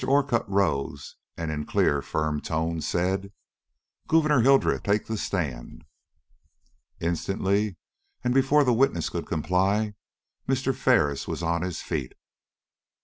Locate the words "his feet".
11.61-12.13